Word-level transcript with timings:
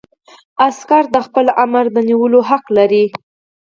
عسکر 0.67 1.03
د 1.13 1.17
خپل 1.25 1.45
آمر 1.63 1.85
د 1.95 1.97
نیولو 2.09 2.39
حق 2.49 2.65
لري. 2.77 3.05